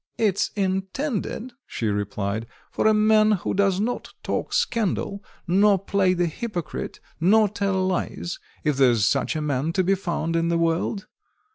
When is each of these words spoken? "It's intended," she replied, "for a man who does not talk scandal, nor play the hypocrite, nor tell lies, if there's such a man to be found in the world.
"It's 0.17 0.49
intended," 0.55 1.53
she 1.67 1.85
replied, 1.85 2.47
"for 2.71 2.87
a 2.87 2.91
man 2.93 3.33
who 3.33 3.53
does 3.53 3.79
not 3.79 4.15
talk 4.23 4.51
scandal, 4.51 5.23
nor 5.45 5.77
play 5.77 6.15
the 6.15 6.25
hypocrite, 6.25 6.99
nor 7.19 7.47
tell 7.47 7.85
lies, 7.85 8.39
if 8.63 8.77
there's 8.77 9.05
such 9.05 9.35
a 9.35 9.41
man 9.41 9.73
to 9.73 9.83
be 9.83 9.93
found 9.93 10.35
in 10.35 10.47
the 10.47 10.57
world. 10.57 11.05